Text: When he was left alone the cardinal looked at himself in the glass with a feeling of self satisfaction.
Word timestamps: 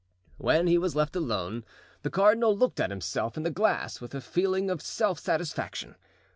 When 0.39 0.65
he 0.65 0.79
was 0.79 0.95
left 0.95 1.15
alone 1.15 1.63
the 2.01 2.09
cardinal 2.09 2.57
looked 2.57 2.79
at 2.79 2.89
himself 2.89 3.37
in 3.37 3.43
the 3.43 3.51
glass 3.51 4.01
with 4.01 4.15
a 4.15 4.19
feeling 4.21 4.71
of 4.71 4.81
self 4.81 5.19
satisfaction. 5.19 5.93